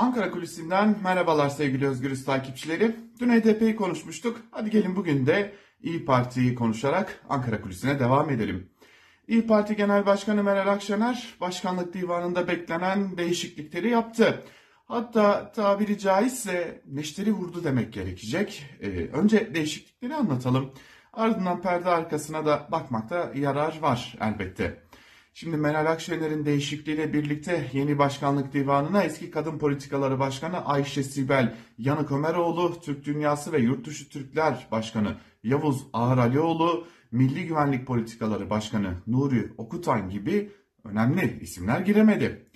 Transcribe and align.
Ankara 0.00 0.30
Kulisi'nden 0.30 0.96
merhabalar 1.04 1.48
sevgili 1.48 1.88
Özgürüz 1.88 2.24
takipçileri. 2.24 2.96
Dün 3.20 3.30
HDP'yi 3.30 3.76
konuşmuştuk. 3.76 4.40
Hadi 4.50 4.70
gelin 4.70 4.96
bugün 4.96 5.26
de 5.26 5.52
İyi 5.82 6.04
Parti'yi 6.04 6.54
konuşarak 6.54 7.20
Ankara 7.28 7.60
Kulisi'ne 7.60 7.98
devam 7.98 8.30
edelim. 8.30 8.70
İyi 9.28 9.46
Parti 9.46 9.76
Genel 9.76 10.06
Başkanı 10.06 10.42
Meral 10.42 10.72
Akşener 10.72 11.34
başkanlık 11.40 11.94
divanında 11.94 12.48
beklenen 12.48 13.16
değişiklikleri 13.16 13.90
yaptı. 13.90 14.42
Hatta 14.86 15.52
tabiri 15.52 15.98
caizse 15.98 16.82
neşteri 16.86 17.32
vurdu 17.32 17.64
demek 17.64 17.92
gerekecek. 17.92 18.66
Ee, 18.80 18.86
önce 18.88 19.54
değişiklikleri 19.54 20.14
anlatalım. 20.14 20.70
Ardından 21.12 21.62
perde 21.62 21.88
arkasına 21.88 22.46
da 22.46 22.68
bakmakta 22.72 23.32
yarar 23.34 23.78
var 23.80 24.16
elbette. 24.20 24.82
Şimdi 25.32 25.56
Meral 25.56 25.86
Akşener'in 25.86 26.46
değişikliğiyle 26.46 27.12
birlikte 27.12 27.70
yeni 27.72 27.98
başkanlık 27.98 28.52
divanına 28.52 29.02
eski 29.02 29.30
kadın 29.30 29.58
politikaları 29.58 30.18
başkanı 30.18 30.64
Ayşe 30.66 31.02
Sibel 31.02 31.54
Yanık 31.78 32.12
Ömeroğlu, 32.12 32.80
Türk 32.80 33.04
Dünyası 33.04 33.52
ve 33.52 33.58
Yurtdışı 33.58 34.08
Türkler 34.08 34.68
Başkanı 34.72 35.16
Yavuz 35.42 35.86
Ağar 35.92 36.18
Alioğlu, 36.18 36.86
Milli 37.12 37.46
Güvenlik 37.46 37.86
Politikaları 37.86 38.50
Başkanı 38.50 38.94
Nuri 39.06 39.52
Okutan 39.58 40.10
gibi 40.10 40.52
önemli 40.84 41.38
isimler 41.40 41.80
giremedi. 41.80 42.46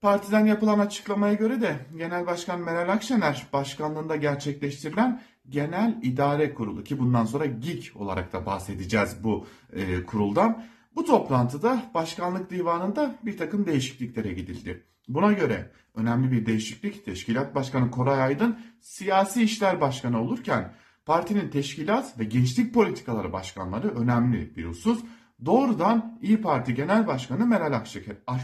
Partiden 0.00 0.46
yapılan 0.46 0.78
açıklamaya 0.78 1.34
göre 1.34 1.60
de 1.60 1.76
Genel 1.96 2.26
Başkan 2.26 2.60
Meral 2.60 2.88
Akşener 2.88 3.46
başkanlığında 3.52 4.16
gerçekleştirilen 4.16 5.22
Genel 5.48 5.98
İdare 6.02 6.54
Kurulu 6.54 6.84
ki 6.84 6.98
bundan 6.98 7.24
sonra 7.24 7.46
GİK 7.46 7.92
olarak 7.96 8.32
da 8.32 8.46
bahsedeceğiz 8.46 9.16
bu 9.24 9.46
e, 9.72 10.04
kuruldan. 10.04 10.64
Bu 10.96 11.04
toplantıda 11.04 11.82
başkanlık 11.94 12.50
divanında 12.50 13.14
bir 13.22 13.36
takım 13.36 13.66
değişikliklere 13.66 14.32
gidildi. 14.32 14.84
Buna 15.08 15.32
göre 15.32 15.70
önemli 15.94 16.32
bir 16.32 16.46
değişiklik 16.46 17.04
Teşkilat 17.04 17.54
Başkanı 17.54 17.90
Koray 17.90 18.22
Aydın 18.22 18.58
siyasi 18.80 19.42
işler 19.42 19.80
başkanı 19.80 20.22
olurken 20.22 20.74
partinin 21.06 21.48
teşkilat 21.48 22.18
ve 22.18 22.24
gençlik 22.24 22.74
politikaları 22.74 23.32
başkanları 23.32 23.88
önemli 23.88 24.56
bir 24.56 24.64
husus 24.64 25.00
doğrudan 25.44 26.18
İyi 26.22 26.40
Parti 26.40 26.74
Genel 26.74 27.06
Başkanı 27.06 27.46
Meral 27.46 27.82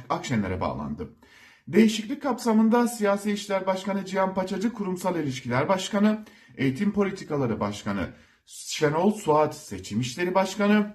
Akşener'e 0.09 0.61
bağlandı. 0.61 1.09
Değişiklik 1.69 2.23
kapsamında 2.23 2.89
Siyasi 2.89 3.33
İşler 3.33 3.67
Başkanı 3.67 4.05
Cihan 4.05 4.35
Paçacı 4.35 4.73
Kurumsal 4.73 5.17
İlişkiler 5.17 5.69
Başkanı, 5.69 6.25
Eğitim 6.57 6.93
Politikaları 6.93 7.61
Başkanı 7.61 8.09
Şenol 8.47 9.13
Suat 9.13 9.57
Seçim 9.57 10.01
İşleri 10.01 10.35
Başkanı, 10.35 10.95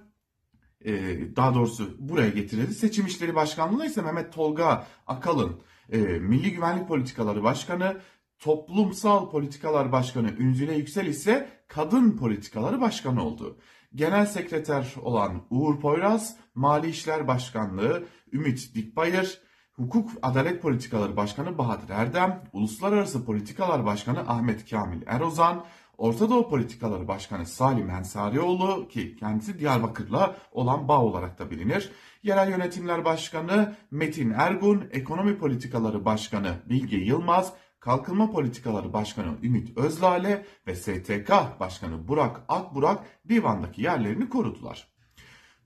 daha 1.35 1.55
doğrusu 1.55 1.95
buraya 1.99 2.29
getirildi. 2.29 2.73
Seçim 2.73 3.05
İşleri 3.05 3.35
Başkanlığı 3.35 3.85
ise 3.85 4.01
Mehmet 4.01 4.33
Tolga 4.33 4.87
Akalın, 5.07 5.61
e, 5.91 5.97
Milli 5.97 6.51
Güvenlik 6.51 6.87
Politikaları 6.87 7.43
Başkanı, 7.43 7.97
Toplumsal 8.39 9.29
Politikalar 9.29 9.91
Başkanı 9.91 10.31
Ünzüle 10.39 10.75
Yüksel 10.75 11.05
ise 11.05 11.49
Kadın 11.67 12.11
Politikaları 12.17 12.81
Başkanı 12.81 13.25
oldu. 13.25 13.57
Genel 13.95 14.25
Sekreter 14.25 14.93
olan 15.01 15.41
Uğur 15.49 15.79
Poyraz, 15.79 16.37
Mali 16.55 16.89
İşler 16.89 17.27
Başkanlığı 17.27 18.03
Ümit 18.33 18.75
Dikbayır, 18.75 19.41
Hukuk 19.75 20.11
Adalet 20.21 20.61
Politikaları 20.61 21.17
Başkanı 21.17 21.57
Bahadır 21.57 21.89
Erdem, 21.89 22.43
Uluslararası 22.53 23.25
Politikalar 23.25 23.85
Başkanı 23.85 24.19
Ahmet 24.19 24.69
Kamil 24.69 25.01
Erozan, 25.05 25.65
Orta 25.97 26.29
Doğu 26.29 26.49
Politikaları 26.49 27.07
Başkanı 27.07 27.45
Salim 27.45 27.89
Ensarioğlu 27.89 28.87
ki 28.87 29.15
kendisi 29.15 29.59
Diyarbakır'la 29.59 30.35
olan 30.51 30.87
bağ 30.87 31.01
olarak 31.01 31.39
da 31.39 31.51
bilinir. 31.51 31.91
Yerel 32.23 32.49
Yönetimler 32.49 33.05
Başkanı 33.05 33.75
Metin 33.91 34.29
Ergun, 34.29 34.83
Ekonomi 34.91 35.37
Politikaları 35.37 36.05
Başkanı 36.05 36.55
Bilge 36.69 36.97
Yılmaz, 36.97 37.53
Kalkınma 37.79 38.31
Politikaları 38.31 38.93
Başkanı 38.93 39.37
Ümit 39.43 39.77
Özlale 39.77 40.45
ve 40.67 40.75
STK 40.75 41.31
Başkanı 41.59 42.07
Burak 42.07 42.41
Akburak 42.47 43.03
divandaki 43.29 43.81
yerlerini 43.81 44.29
korudular. 44.29 44.95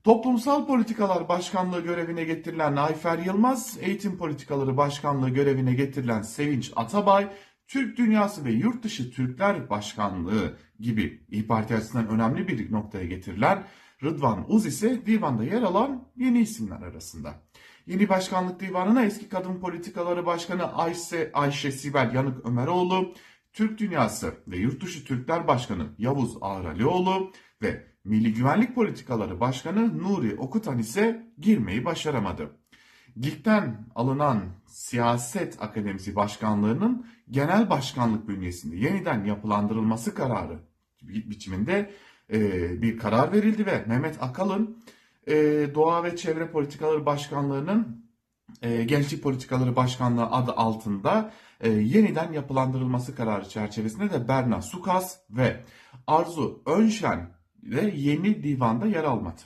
Toplumsal 0.04 0.66
Politikalar 0.66 1.28
Başkanlığı 1.28 1.80
görevine 1.80 2.24
getirilen 2.24 2.76
Ayfer 2.76 3.18
Yılmaz, 3.18 3.78
Eğitim 3.80 4.18
Politikaları 4.18 4.76
Başkanlığı 4.76 5.30
görevine 5.30 5.74
getirilen 5.74 6.22
Sevinç 6.22 6.72
Atabay, 6.76 7.28
Türk 7.70 7.96
Dünyası 7.96 8.44
ve 8.44 8.52
Yurtdışı 8.52 9.10
Türkler 9.10 9.70
Başkanlığı 9.70 10.56
gibi 10.80 11.22
İYİ 11.30 11.46
Parti 11.46 11.76
açısından 11.76 12.08
önemli 12.08 12.48
bir 12.48 12.72
noktaya 12.72 13.06
getirilen 13.06 13.64
Rıdvan 14.02 14.52
Uz 14.52 14.66
ise 14.66 15.06
divanda 15.06 15.44
yer 15.44 15.62
alan 15.62 16.08
yeni 16.16 16.40
isimler 16.40 16.82
arasında. 16.82 17.34
Yeni 17.86 18.08
başkanlık 18.08 18.60
divanına 18.60 19.04
eski 19.04 19.28
kadın 19.28 19.60
politikaları 19.60 20.26
başkanı 20.26 20.72
Ayşe, 20.72 21.30
Ayşe 21.32 21.72
Sibel 21.72 22.10
Yanık 22.14 22.46
Ömeroğlu, 22.46 23.14
Türk 23.52 23.78
Dünyası 23.78 24.34
ve 24.48 24.56
Yurtdışı 24.56 25.04
Türkler 25.04 25.48
Başkanı 25.48 25.86
Yavuz 25.98 26.36
Ağralioğlu 26.40 27.32
ve 27.62 27.86
Milli 28.04 28.34
Güvenlik 28.34 28.74
Politikaları 28.74 29.40
Başkanı 29.40 29.98
Nuri 29.98 30.36
Okutan 30.36 30.78
ise 30.78 31.26
girmeyi 31.38 31.84
başaramadı. 31.84 32.50
GİK'ten 33.16 33.86
alınan 33.94 34.42
Siyaset 34.66 35.62
Akademisi 35.62 36.16
Başkanlığı'nın 36.16 37.06
genel 37.30 37.70
başkanlık 37.70 38.28
bünyesinde 38.28 38.76
yeniden 38.76 39.24
yapılandırılması 39.24 40.14
kararı 40.14 40.58
biçiminde 41.02 41.90
e, 42.32 42.82
bir 42.82 42.98
karar 42.98 43.32
verildi 43.32 43.66
ve 43.66 43.84
Mehmet 43.86 44.22
Akalın 44.22 44.82
e, 45.26 45.34
Doğa 45.74 46.04
ve 46.04 46.16
Çevre 46.16 46.50
Politikaları 46.50 47.06
Başkanlığı'nın 47.06 48.06
e, 48.62 48.84
Gençlik 48.84 49.22
Politikaları 49.22 49.76
Başkanlığı 49.76 50.26
adı 50.26 50.52
altında 50.52 51.32
yeniden 51.64 52.32
yapılandırılması 52.32 53.14
kararı 53.14 53.48
çerçevesinde 53.48 54.10
de 54.10 54.28
Berna 54.28 54.62
Sukas 54.62 55.18
ve 55.30 55.64
Arzu 56.06 56.62
Önşen 56.66 57.30
de 57.62 57.92
yeni 57.96 58.42
divanda 58.42 58.86
yer 58.86 59.04
almadı. 59.04 59.40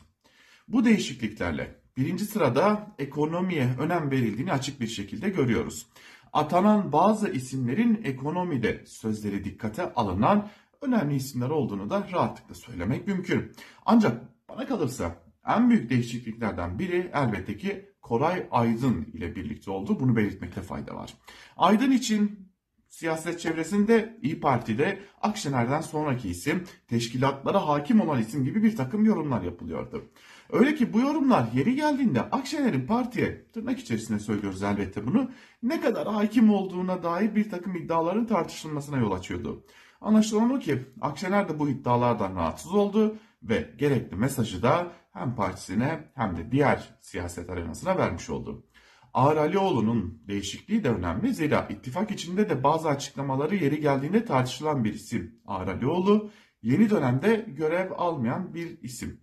Bu 0.69 0.84
değişikliklerle 0.84 1.83
birinci 1.97 2.25
sırada 2.25 2.94
ekonomiye 2.99 3.69
önem 3.78 4.10
verildiğini 4.10 4.53
açık 4.53 4.81
bir 4.81 4.87
şekilde 4.87 5.28
görüyoruz. 5.28 5.87
Atanan 6.32 6.93
bazı 6.93 7.28
isimlerin 7.28 8.00
ekonomide 8.05 8.84
sözleri 8.87 9.44
dikkate 9.44 9.94
alınan 9.94 10.49
önemli 10.82 11.15
isimler 11.15 11.50
olduğunu 11.50 11.91
da 11.91 12.09
rahatlıkla 12.12 12.55
söylemek 12.55 13.06
mümkün. 13.06 13.53
Ancak 13.87 14.22
bana 14.49 14.66
kalırsa 14.66 15.16
en 15.47 15.71
büyük 15.71 15.91
değişikliklerden 15.91 16.78
biri 16.78 17.10
elbette 17.15 17.56
ki 17.56 17.91
Koray 18.03 18.47
Aydın 18.50 19.05
ile 19.12 19.37
birlikte 19.37 19.71
oldu. 19.71 20.00
Bunu 20.00 20.16
belirtmekte 20.16 20.62
fayda 20.62 20.94
var. 20.94 21.15
Aydın 21.56 21.91
için 21.91 22.49
siyaset 22.88 23.41
çevresinde 23.41 24.19
İyi 24.22 24.41
Parti'de 24.41 25.00
Akşener'den 25.22 25.81
sonraki 25.81 26.28
isim, 26.28 26.65
teşkilatlara 26.88 27.69
hakim 27.69 28.00
olan 28.00 28.21
isim 28.21 28.44
gibi 28.44 28.62
bir 28.62 28.76
takım 28.76 29.05
yorumlar 29.05 29.43
yapılıyordu. 29.43 30.11
Öyle 30.53 30.75
ki 30.75 30.93
bu 30.93 31.00
yorumlar 31.00 31.53
yeri 31.55 31.75
geldiğinde 31.75 32.21
Akşener'in 32.21 32.87
partiye, 32.87 33.47
tırnak 33.53 33.78
içerisinde 33.78 34.19
söylüyoruz 34.19 34.62
elbette 34.62 35.06
bunu, 35.06 35.31
ne 35.62 35.81
kadar 35.81 36.09
hakim 36.09 36.50
olduğuna 36.50 37.03
dair 37.03 37.34
bir 37.34 37.50
takım 37.50 37.77
iddiaların 37.77 38.27
tartışılmasına 38.27 38.99
yol 38.99 39.12
açıyordu. 39.12 39.65
Anlaşılan 40.00 40.50
o 40.50 40.59
ki 40.59 40.82
Akşener 41.00 41.49
de 41.49 41.59
bu 41.59 41.69
iddialardan 41.69 42.37
rahatsız 42.37 42.75
oldu 42.75 43.16
ve 43.43 43.71
gerekli 43.78 44.16
mesajı 44.16 44.62
da 44.62 44.93
hem 45.12 45.34
partisine 45.34 46.05
hem 46.15 46.37
de 46.37 46.53
diğer 46.53 46.99
siyaset 47.00 47.50
arenasına 47.50 47.99
vermiş 47.99 48.31
oldu. 48.31 48.66
Ağar 49.15 49.37
Alioğlu'nun 49.37 50.22
değişikliği 50.28 50.84
de 50.84 50.91
önemli. 50.91 51.34
Zira 51.34 51.69
ittifak 51.71 52.11
içinde 52.11 52.50
de 52.50 52.65
bazı 52.65 52.88
açıklamaları 52.88 53.56
yeri 53.56 53.81
geldiğinde 53.81 54.25
tartışılan 54.25 54.84
bir 54.84 54.94
isim. 54.94 55.41
Ağar 55.47 55.69
Alioğlu 55.69 56.31
yeni 56.62 56.91
dönemde 56.91 57.47
görev 57.49 57.91
almayan 57.97 58.55
bir 58.55 58.82
isim. 58.82 59.21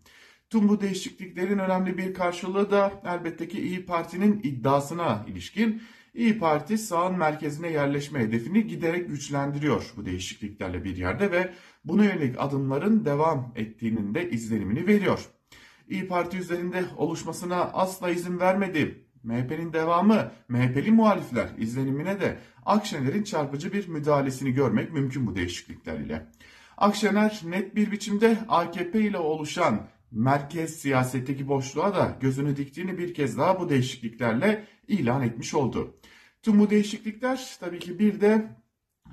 Tüm 0.52 0.70
bu 0.70 0.82
değişikliklerin 0.82 1.60
önemli 1.60 1.98
bir 1.98 2.14
karşılığı 2.14 2.72
da 2.72 2.92
elbette 3.06 3.48
ki 3.48 3.62
İyi 3.62 3.86
Parti'nin 3.86 4.40
iddiasına 4.44 5.26
ilişkin. 5.28 5.82
İyi 6.14 6.40
Parti 6.40 6.78
sağın 6.78 7.18
merkezine 7.18 7.72
yerleşme 7.72 8.20
hedefini 8.20 8.68
giderek 8.68 9.08
güçlendiriyor 9.08 9.94
bu 9.98 10.06
değişikliklerle 10.06 10.84
bir 10.84 10.98
yerde 10.98 11.32
ve 11.32 11.54
buna 11.86 12.04
yönelik 12.04 12.36
adımların 12.40 13.06
devam 13.06 13.54
ettiğinin 13.56 14.16
de 14.16 14.30
izlenimini 14.30 14.88
veriyor. 14.88 15.26
İyi 15.90 16.08
Parti 16.08 16.38
üzerinde 16.38 16.86
oluşmasına 16.98 17.56
asla 17.56 18.10
izin 18.10 18.40
vermedi. 18.40 19.06
MHP'nin 19.24 19.74
devamı, 19.74 20.32
MHP'li 20.48 20.92
muhalifler 20.92 21.50
izlenimine 21.58 22.22
de 22.22 22.38
Akşener'in 22.66 23.24
çarpıcı 23.24 23.74
bir 23.74 23.88
müdahalesini 23.88 24.52
görmek 24.52 24.94
mümkün 24.94 25.28
bu 25.28 25.36
değişiklikler 25.36 26.00
ile. 26.00 26.28
Akşener 26.78 27.42
net 27.46 27.76
bir 27.76 27.92
biçimde 27.92 28.38
AKP 28.48 29.02
ile 29.02 29.18
oluşan 29.18 29.88
merkez 30.12 30.76
siyasetteki 30.76 31.48
boşluğa 31.48 31.96
da 31.96 32.18
gözünü 32.22 32.58
diktiğini 32.58 32.98
bir 32.98 33.14
kez 33.14 33.38
daha 33.38 33.60
bu 33.60 33.70
değişikliklerle 33.70 34.68
ilan 34.88 35.22
etmiş 35.22 35.54
oldu. 35.54 35.98
Tüm 36.42 36.60
bu 36.60 36.70
değişiklikler 36.70 37.58
tabii 37.60 37.80
ki 37.80 38.00
bir 38.00 38.22
de 38.22 38.56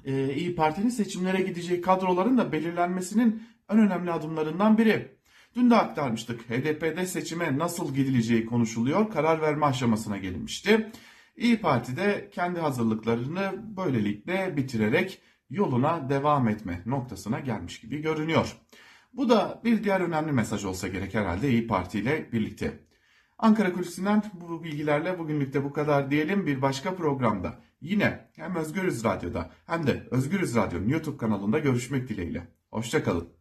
e, 0.04 0.34
İyi 0.34 0.54
Parti'nin 0.54 0.88
seçimlere 0.88 1.42
gideceği 1.42 1.80
kadroların 1.80 2.38
da 2.38 2.52
belirlenmesinin 2.52 3.42
en 3.70 3.78
önemli 3.78 4.12
adımlarından 4.12 4.78
biri. 4.78 5.18
Dün 5.54 5.70
de 5.70 5.76
aktarmıştık. 5.76 6.50
HDP'de 6.50 7.06
seçime 7.06 7.58
nasıl 7.58 7.94
gidileceği 7.94 8.46
konuşuluyor. 8.46 9.10
Karar 9.10 9.40
verme 9.40 9.66
aşamasına 9.66 10.16
gelinmişti. 10.16 10.90
İyi 11.36 11.60
Parti 11.60 11.96
de 11.96 12.30
kendi 12.32 12.60
hazırlıklarını 12.60 13.52
böylelikle 13.76 14.56
bitirerek 14.56 15.22
yoluna 15.50 16.08
devam 16.08 16.48
etme 16.48 16.82
noktasına 16.86 17.40
gelmiş 17.40 17.80
gibi 17.80 18.02
görünüyor. 18.02 18.56
Bu 19.12 19.28
da 19.28 19.60
bir 19.64 19.84
diğer 19.84 20.00
önemli 20.00 20.32
mesaj 20.32 20.64
olsa 20.64 20.88
gerek 20.88 21.14
herhalde 21.14 21.50
İyi 21.50 21.66
Parti 21.66 21.99
ile 21.99 22.32
birlikte. 22.32 22.88
Ankara 23.38 23.72
Kulisi'nden 23.72 24.22
bu 24.34 24.64
bilgilerle 24.64 25.19
bugünlük 25.19 25.55
de 25.55 25.64
bu 25.64 25.72
kadar 25.72 26.10
diyelim. 26.10 26.46
Bir 26.46 26.62
başka 26.62 26.96
programda 26.96 27.60
yine 27.81 28.31
hem 28.37 28.56
Özgürüz 28.56 29.05
Radyo'da 29.05 29.50
hem 29.66 29.87
de 29.87 30.08
Özgürüz 30.10 30.56
Radyo'nun 30.56 30.88
YouTube 30.88 31.16
kanalında 31.16 31.58
görüşmek 31.58 32.08
dileğiyle. 32.08 32.49
Hoşçakalın. 32.70 33.38